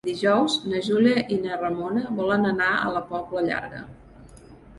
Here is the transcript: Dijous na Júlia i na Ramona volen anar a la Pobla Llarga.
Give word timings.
Dijous 0.07 0.53
na 0.69 0.79
Júlia 0.87 1.21
i 1.35 1.37
na 1.43 1.59
Ramona 1.59 2.07
volen 2.21 2.49
anar 2.53 2.71
a 2.79 2.89
la 2.97 3.05
Pobla 3.13 3.45
Llarga. 3.51 3.85